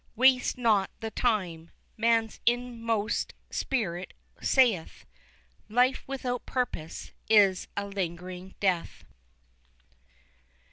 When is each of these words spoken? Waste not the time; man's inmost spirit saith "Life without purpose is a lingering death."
Waste 0.15 0.57
not 0.57 0.89
the 0.99 1.11
time; 1.11 1.69
man's 1.95 2.39
inmost 2.47 3.35
spirit 3.51 4.15
saith 4.41 5.05
"Life 5.69 6.03
without 6.07 6.43
purpose 6.47 7.11
is 7.29 7.67
a 7.77 7.85
lingering 7.85 8.55
death." 8.59 9.05